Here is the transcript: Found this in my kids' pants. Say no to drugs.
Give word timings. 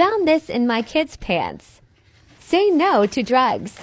Found 0.00 0.26
this 0.26 0.48
in 0.48 0.66
my 0.66 0.80
kids' 0.80 1.18
pants. 1.18 1.82
Say 2.38 2.70
no 2.70 3.04
to 3.04 3.22
drugs. 3.22 3.80